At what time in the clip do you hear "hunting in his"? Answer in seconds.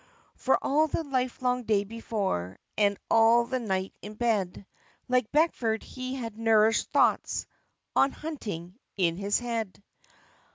8.11-9.37